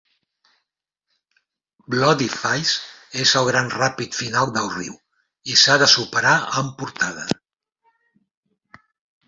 [1.95, 2.71] Bloody Falls
[3.25, 4.97] és el gran ràpid final del riu,
[5.53, 7.29] i s'ha de superar amb portada.